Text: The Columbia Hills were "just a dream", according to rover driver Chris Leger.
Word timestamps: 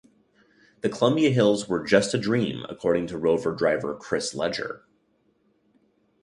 The 0.79 0.89
Columbia 0.89 1.29
Hills 1.29 1.69
were 1.69 1.83
"just 1.83 2.15
a 2.15 2.17
dream", 2.17 2.65
according 2.67 3.05
to 3.05 3.19
rover 3.19 3.53
driver 3.53 3.93
Chris 3.93 4.33
Leger. 4.33 4.81